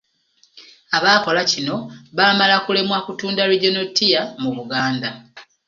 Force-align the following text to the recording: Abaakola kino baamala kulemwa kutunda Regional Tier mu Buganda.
Abaakola 0.97 1.41
kino 1.51 1.75
baamala 2.17 2.55
kulemwa 2.65 2.97
kutunda 3.07 3.47
Regional 3.51 3.87
Tier 3.95 4.23
mu 4.41 4.49
Buganda. 4.57 5.09